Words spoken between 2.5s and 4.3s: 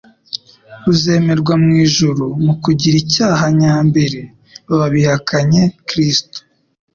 kugira icyaha nyambere